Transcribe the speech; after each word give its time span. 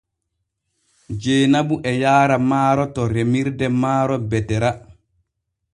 Jeenabu 1.21 1.75
e 1.91 1.91
yaara 2.01 2.37
maaro 2.49 2.85
to 2.93 3.01
remirde 3.13 3.67
maaro 3.81 4.15
Betera. 4.29 4.71